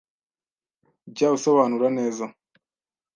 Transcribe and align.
Jya 1.15 1.27
usobanura 1.35 1.87
neza. 1.97 2.25